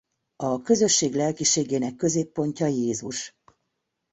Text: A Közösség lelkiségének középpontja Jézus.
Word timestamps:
A 0.35 0.61
Közösség 0.61 1.15
lelkiségének 1.15 1.95
középpontja 1.95 2.67
Jézus. 2.67 3.35